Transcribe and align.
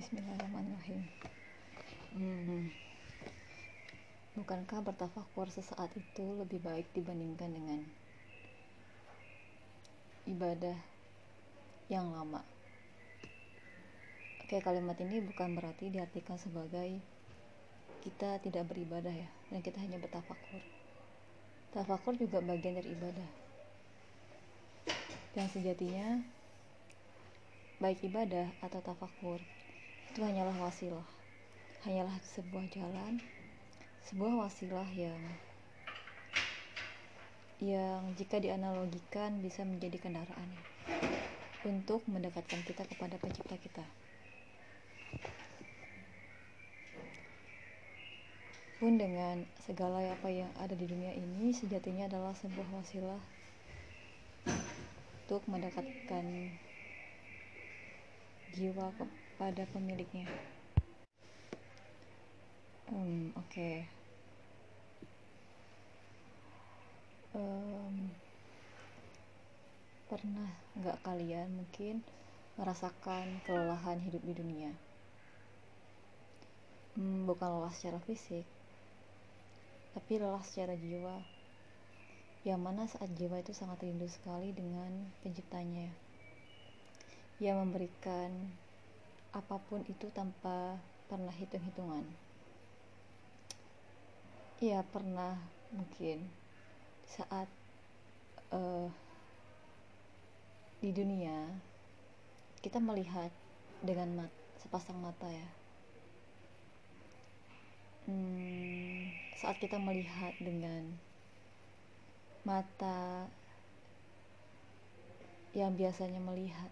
Bismillahirrahmanirrahim. 0.00 1.04
Hmm. 2.16 2.72
Bukankah 4.32 4.80
bertafakur 4.80 5.52
sesaat 5.52 5.92
itu 5.92 6.24
lebih 6.40 6.56
baik 6.64 6.88
dibandingkan 6.96 7.52
dengan 7.52 7.84
ibadah 10.24 10.80
yang 11.92 12.08
lama? 12.16 12.40
Oke, 14.40 14.64
kalimat 14.64 14.96
ini 15.04 15.20
bukan 15.20 15.52
berarti 15.52 15.92
diartikan 15.92 16.40
sebagai 16.40 16.96
kita 18.00 18.40
tidak 18.40 18.72
beribadah 18.72 19.12
ya, 19.12 19.28
dan 19.52 19.60
kita 19.60 19.84
hanya 19.84 20.00
bertafakur. 20.00 20.64
Tafakur 21.76 22.16
juga 22.16 22.40
bagian 22.40 22.72
dari 22.72 22.88
ibadah. 22.96 23.30
Dan 25.36 25.44
sejatinya 25.52 26.24
baik 27.84 28.00
ibadah 28.08 28.48
atau 28.64 28.80
tafakur 28.80 29.44
itu 30.10 30.26
hanyalah 30.26 30.58
wasilah. 30.58 31.06
Hanyalah 31.86 32.18
sebuah 32.34 32.66
jalan 32.74 33.22
sebuah 34.10 34.42
wasilah 34.42 34.90
yang 34.98 35.22
yang 37.62 38.10
jika 38.18 38.42
dianalogikan 38.42 39.38
bisa 39.38 39.62
menjadi 39.62 40.02
kendaraan 40.02 40.50
untuk 41.62 42.02
mendekatkan 42.10 42.58
kita 42.66 42.82
kepada 42.90 43.22
pencipta 43.22 43.54
kita. 43.54 43.86
Pun 48.82 48.98
dengan 48.98 49.46
segala 49.62 50.02
apa 50.10 50.26
yang 50.26 50.50
ada 50.58 50.74
di 50.74 50.90
dunia 50.90 51.14
ini 51.14 51.54
sejatinya 51.54 52.10
adalah 52.10 52.34
sebuah 52.34 52.66
wasilah 52.82 53.22
untuk 55.22 55.46
mendekatkan 55.46 56.50
jiwa 58.58 58.90
kepada 59.40 59.64
pemiliknya. 59.72 60.28
Um, 62.92 63.32
Oke. 63.40 63.48
Okay. 63.48 63.76
Um, 67.32 68.12
pernah 70.12 70.52
nggak 70.76 71.00
kalian 71.00 71.56
mungkin 71.56 72.04
merasakan 72.60 73.40
kelelahan 73.48 73.96
hidup 74.04 74.20
di 74.28 74.36
dunia? 74.36 74.76
Hmm, 77.00 77.24
bukan 77.24 77.64
lelah 77.64 77.72
secara 77.72 77.96
fisik, 78.04 78.44
tapi 79.96 80.20
lelah 80.20 80.44
secara 80.44 80.76
jiwa. 80.76 81.16
Yang 82.44 82.60
mana 82.60 82.84
saat 82.84 83.08
jiwa 83.16 83.40
itu 83.40 83.56
sangat 83.56 83.88
rindu 83.88 84.04
sekali 84.04 84.52
dengan 84.52 85.08
penciptanya 85.24 85.88
yang 87.40 87.56
memberikan 87.64 88.52
apa 89.30 89.62
pun 89.70 89.86
itu 89.86 90.10
tanpa 90.10 90.74
pernah 91.06 91.30
hitung-hitungan. 91.30 92.02
Ya 94.58 94.82
pernah 94.90 95.38
mungkin 95.70 96.26
saat 97.06 97.46
uh, 98.50 98.90
di 100.82 100.90
dunia 100.90 101.46
kita 102.60 102.82
melihat 102.82 103.30
dengan 103.80 104.24
mat, 104.24 104.32
sepasang 104.60 104.98
mata 105.00 105.30
ya. 105.30 105.48
Hmm, 108.10 109.14
saat 109.38 109.56
kita 109.62 109.78
melihat 109.78 110.34
dengan 110.42 110.98
mata 112.42 113.30
yang 115.54 115.74
biasanya 115.74 116.18
melihat 116.18 116.70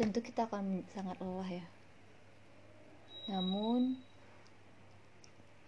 tentu 0.00 0.24
kita 0.24 0.48
akan 0.48 0.80
sangat 0.96 1.20
lelah 1.20 1.60
ya. 1.60 1.66
Namun, 3.28 4.00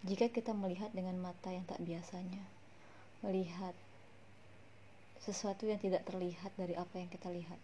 jika 0.08 0.32
kita 0.32 0.56
melihat 0.56 0.88
dengan 0.96 1.20
mata 1.20 1.52
yang 1.52 1.68
tak 1.68 1.76
biasanya, 1.84 2.40
melihat 3.20 3.76
sesuatu 5.20 5.68
yang 5.68 5.76
tidak 5.76 6.08
terlihat 6.08 6.48
dari 6.56 6.72
apa 6.72 6.96
yang 6.96 7.12
kita 7.12 7.28
lihat, 7.28 7.60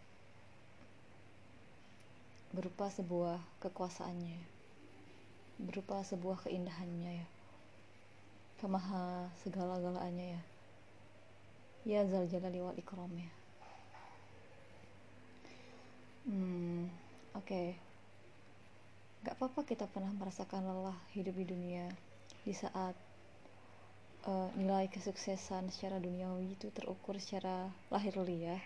berupa 2.53 2.93
sebuah 2.93 3.41
kekuasaannya, 3.65 4.37
berupa 5.65 6.05
sebuah 6.05 6.45
keindahannya 6.45 7.25
ya, 7.25 7.29
kemaha 8.61 9.33
segala-galaannya 9.41 10.37
ya, 10.37 10.43
ya 11.89 12.01
zal 12.05 12.29
jalali 12.29 12.61
wal 12.61 12.77
ikram 12.77 13.17
ya 13.17 13.38
hmm 16.29 16.85
oke 17.41 17.49
okay. 17.49 17.73
gak 19.25 19.41
apa-apa 19.41 19.65
kita 19.65 19.89
pernah 19.89 20.13
merasakan 20.13 20.61
lelah 20.61 21.01
hidup 21.17 21.33
di 21.41 21.49
dunia 21.49 21.89
di 22.45 22.53
saat 22.53 22.93
uh, 24.29 24.53
nilai 24.53 24.93
kesuksesan 24.93 25.73
secara 25.73 25.97
duniawi 25.97 26.53
itu 26.53 26.69
terukur 26.69 27.17
secara 27.17 27.73
lahir 27.89 28.13
ya 28.29 28.61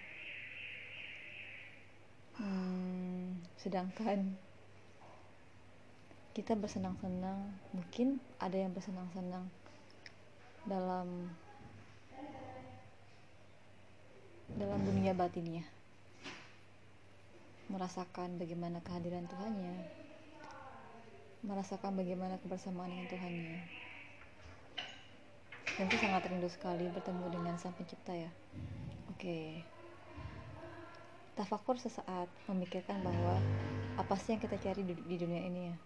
hmm, 2.43 3.39
sedangkan 3.63 4.35
kita 6.35 6.59
bersenang-senang 6.59 7.47
mungkin 7.71 8.19
ada 8.43 8.59
yang 8.59 8.75
bersenang-senang 8.75 9.47
dalam 10.67 11.31
dalam 14.59 14.81
dunia 14.83 15.15
batinnya 15.15 15.63
merasakan 17.73 18.37
bagaimana 18.37 18.85
kehadiran 18.85 19.25
Tuhannya, 19.25 19.73
merasakan 21.41 21.97
bagaimana 21.97 22.37
kebersamaan 22.45 22.93
dengan 22.93 23.09
Tuhannya. 23.09 23.57
Tentu 25.73 25.97
sangat 25.97 26.29
rindu 26.29 26.53
sekali 26.53 26.85
bertemu 26.93 27.33
dengan 27.33 27.57
Sang 27.57 27.73
Pencipta 27.73 28.13
ya. 28.13 28.29
Oke. 29.09 29.65
Tafakur 31.33 31.81
sesaat 31.81 32.29
memikirkan 32.53 33.01
bahwa 33.01 33.41
apa 33.97 34.15
sih 34.21 34.37
yang 34.37 34.43
kita 34.45 34.61
cari 34.61 34.85
di, 34.85 34.93
di 34.93 35.17
dunia 35.17 35.41
ini 35.41 35.73
ya. 35.73 35.77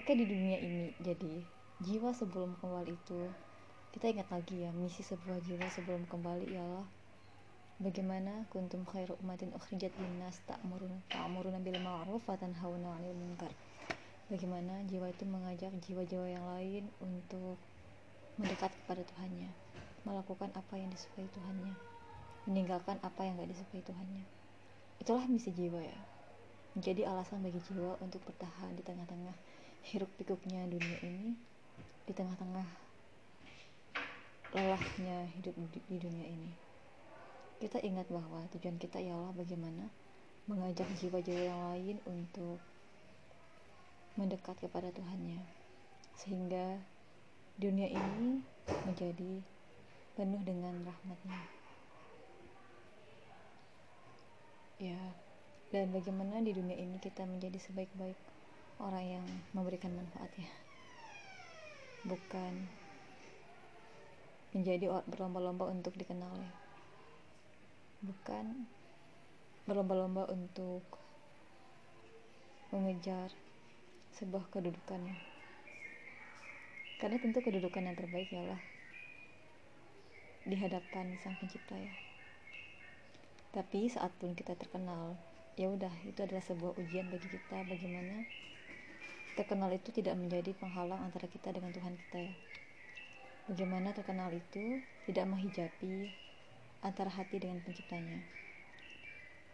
Oke 0.00 0.16
di 0.16 0.24
dunia 0.24 0.56
ini 0.56 0.96
jadi 1.04 1.44
jiwa 1.84 2.16
sebelum 2.16 2.56
kembali 2.64 2.96
itu 2.96 3.20
kita 3.90 4.08
ingat 4.08 4.30
lagi 4.32 4.64
ya 4.64 4.70
misi 4.70 5.02
sebuah 5.02 5.42
jiwa 5.44 5.66
sebelum 5.68 6.06
kembali 6.06 6.48
ialah 6.54 6.86
Bagaimana 7.80 8.44
kuntum 8.52 8.84
khairu 8.84 9.16
umatin 9.24 9.56
ukhrijat 9.56 9.88
linnas 9.96 10.36
ta'muruna 10.44 11.00
ta'muruna 11.08 11.64
bil 11.64 11.80
ma'ruf 11.80 12.20
wa 12.28 12.36
tanhauna 12.36 12.92
'anil 12.92 13.16
munkar. 13.16 13.48
Bagaimana 14.28 14.84
jiwa 14.84 15.08
itu 15.08 15.24
mengajak 15.24 15.72
jiwa-jiwa 15.88 16.28
yang 16.28 16.44
lain 16.44 16.92
untuk 17.00 17.56
mendekat 18.36 18.68
kepada 18.84 19.00
Tuhannya, 19.00 19.48
melakukan 20.04 20.52
apa 20.52 20.76
yang 20.76 20.92
disukai 20.92 21.24
Tuhannya, 21.32 21.72
meninggalkan 22.44 23.00
apa 23.00 23.24
yang 23.24 23.40
gak 23.40 23.48
disukai 23.48 23.80
Tuhannya. 23.80 24.28
Itulah 25.00 25.24
misi 25.24 25.48
jiwa 25.48 25.80
ya. 25.80 26.00
Menjadi 26.76 27.08
alasan 27.08 27.40
bagi 27.40 27.64
jiwa 27.64 27.96
untuk 28.04 28.20
bertahan 28.28 28.76
di 28.76 28.84
tengah-tengah 28.84 29.32
hiruk 29.88 30.12
pikuknya 30.20 30.68
dunia 30.68 31.00
ini, 31.00 31.32
di 32.04 32.12
tengah-tengah 32.12 32.68
lelahnya 34.52 35.32
hidup 35.32 35.56
di 35.88 35.96
dunia 35.96 36.28
ini 36.28 36.69
kita 37.60 37.76
ingat 37.84 38.08
bahwa 38.08 38.40
tujuan 38.56 38.80
kita 38.80 38.96
ialah 39.04 39.36
bagaimana 39.36 39.92
mengajak 40.48 40.88
jiwa-jiwa 40.96 41.44
yang 41.44 41.60
lain 41.68 41.96
untuk 42.08 42.56
mendekat 44.16 44.56
kepada 44.56 44.88
Tuhannya. 44.96 45.44
Sehingga 46.16 46.80
dunia 47.60 47.92
ini 47.92 48.40
menjadi 48.88 49.44
penuh 50.16 50.40
dengan 50.40 50.72
rahmatnya. 50.88 51.40
Ya 54.80 55.00
dan 55.68 55.92
bagaimana 55.92 56.40
di 56.40 56.56
dunia 56.56 56.80
ini 56.80 56.96
kita 56.96 57.28
menjadi 57.28 57.60
sebaik-baik 57.60 58.16
orang 58.80 59.20
yang 59.20 59.26
memberikan 59.52 59.92
manfaat 59.92 60.32
ya. 60.40 60.50
Bukan 62.08 62.64
menjadi 64.56 64.88
berlomba-lomba 65.04 65.68
untuk 65.68 65.94
dikenal 66.00 66.32
ya 66.40 66.59
bukan 68.00 68.64
berlomba-lomba 69.68 70.24
untuk 70.32 70.84
mengejar 72.72 73.28
sebuah 74.16 74.48
kedudukan 74.48 75.04
karena 77.00 77.16
tentu 77.16 77.40
kedudukan 77.40 77.80
yang 77.80 77.96
terbaik 77.96 78.28
ialah 78.28 78.60
di 80.44 80.56
hadapan 80.56 81.16
sang 81.20 81.36
pencipta 81.40 81.76
ya. 81.76 81.92
Tapi 83.56 83.88
saat 83.88 84.12
pun 84.20 84.36
kita 84.36 84.52
terkenal 84.56 85.16
ya 85.56 85.68
udah 85.72 85.92
itu 86.04 86.20
adalah 86.20 86.44
sebuah 86.44 86.76
ujian 86.76 87.08
bagi 87.08 87.28
kita 87.28 87.64
bagaimana 87.68 88.24
terkenal 89.32 89.72
itu 89.72 89.92
tidak 89.96 90.16
menjadi 90.20 90.52
penghalang 90.56 91.00
antara 91.00 91.24
kita 91.28 91.52
dengan 91.52 91.72
Tuhan 91.72 91.96
kita 91.96 92.18
ya. 92.20 92.34
Bagaimana 93.48 93.96
terkenal 93.96 94.30
itu 94.30 94.84
tidak 95.08 95.24
menghijabi 95.26 96.12
antara 96.80 97.12
hati 97.12 97.36
dengan 97.36 97.60
penciptanya. 97.60 98.24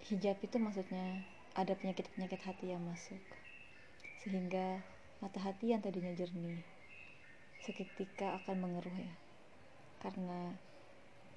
Hijab 0.07 0.39
itu 0.39 0.57
maksudnya 0.63 1.27
ada 1.59 1.75
penyakit-penyakit 1.75 2.41
hati 2.47 2.71
yang 2.71 2.83
masuk 2.87 3.19
sehingga 4.23 4.83
mata 5.19 5.43
hati 5.43 5.75
yang 5.75 5.83
tadinya 5.83 6.15
jernih 6.15 6.63
seketika 7.63 8.39
akan 8.43 8.63
mengeruh 8.63 8.95
ya 8.95 9.15
karena 9.99 10.55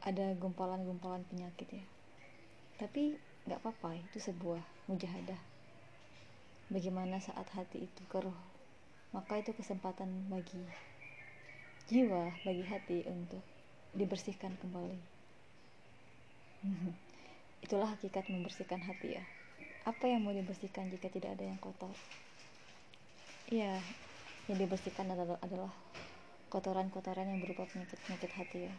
ada 0.05 0.37
gumpalan-gumpalan 0.37 1.25
penyakit 1.25 1.81
ya. 1.81 1.85
Tapi 2.77 3.17
nggak 3.49 3.59
apa-apa 3.65 3.97
itu 3.97 4.21
sebuah 4.21 4.61
mujahadah. 4.85 5.41
Bagaimana 6.69 7.17
saat 7.17 7.49
hati 7.57 7.89
itu 7.89 8.01
keruh 8.07 8.37
maka 9.09 9.41
itu 9.41 9.57
kesempatan 9.57 10.29
bagi 10.29 10.61
jiwa 11.89 12.29
bagi 12.45 12.61
hati 12.61 13.01
untuk 13.09 13.41
dibersihkan 13.97 14.53
kembali 14.61 15.18
itulah 17.65 17.91
hakikat 17.93 18.27
membersihkan 18.27 18.81
hati 18.83 19.19
ya 19.19 19.23
apa 19.87 20.05
yang 20.05 20.23
mau 20.23 20.35
dibersihkan 20.35 20.91
jika 20.91 21.07
tidak 21.07 21.39
ada 21.39 21.47
yang 21.47 21.59
kotor 21.59 21.95
Iya, 23.49 23.81
yang 24.45 24.61
dibersihkan 24.61 25.09
adalah, 25.09 25.41
adalah 25.41 25.73
kotoran-kotoran 26.53 27.33
yang 27.33 27.41
berupa 27.41 27.65
penyakit-penyakit 27.65 28.29
hati 28.37 28.69
ya. 28.69 28.73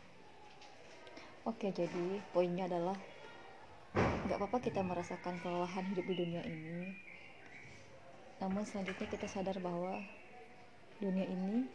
Oke, 1.42 1.74
jadi 1.74 2.22
poinnya 2.30 2.70
adalah 2.70 2.94
nggak 3.98 4.38
apa-apa 4.38 4.62
kita 4.62 4.86
merasakan 4.86 5.42
kelelahan 5.42 5.90
hidup 5.90 6.06
di 6.06 6.14
dunia 6.22 6.46
ini. 6.46 6.94
Namun 8.38 8.62
selanjutnya 8.62 9.10
kita 9.10 9.26
sadar 9.26 9.58
bahwa 9.58 9.98
dunia 11.02 11.26
ini 11.26 11.66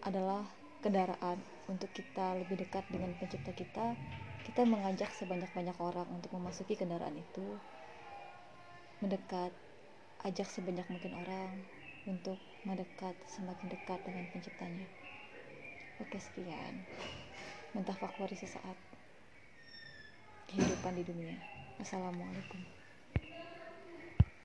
adalah 0.00 0.48
kendaraan 0.80 1.36
untuk 1.68 1.92
kita 1.92 2.32
lebih 2.40 2.64
dekat 2.64 2.88
dengan 2.88 3.12
pencipta 3.20 3.52
kita. 3.52 3.92
Kita 4.46 4.62
mengajak 4.62 5.10
sebanyak-banyak 5.10 5.74
orang 5.82 6.06
untuk 6.14 6.30
memasuki 6.38 6.78
kendaraan 6.78 7.18
itu, 7.18 7.58
mendekat, 9.02 9.50
ajak 10.22 10.46
sebanyak 10.46 10.86
mungkin 10.86 11.18
orang 11.18 11.50
untuk 12.06 12.38
mendekat 12.62 13.18
semakin 13.26 13.74
dekat 13.74 13.98
dengan 14.06 14.22
penciptanya. 14.30 14.86
Oke 15.98 16.22
sekian. 16.22 16.78
Mentafakuri 17.74 18.38
sesaat 18.38 18.78
kehidupan 20.46 20.94
di 20.94 21.02
dunia. 21.02 21.34
Assalamualaikum 21.82 22.85